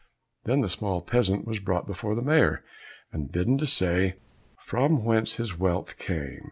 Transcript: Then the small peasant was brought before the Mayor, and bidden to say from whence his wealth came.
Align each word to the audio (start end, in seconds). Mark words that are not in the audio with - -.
Then 0.45 0.61
the 0.61 0.67
small 0.67 1.01
peasant 1.03 1.45
was 1.45 1.59
brought 1.59 1.85
before 1.85 2.15
the 2.15 2.23
Mayor, 2.23 2.63
and 3.11 3.31
bidden 3.31 3.59
to 3.59 3.67
say 3.67 4.15
from 4.59 5.03
whence 5.03 5.35
his 5.35 5.59
wealth 5.59 5.99
came. 5.99 6.39